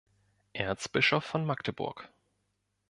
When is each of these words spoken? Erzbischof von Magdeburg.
Erzbischof 0.53 1.23
von 1.23 1.45
Magdeburg. 1.45 2.11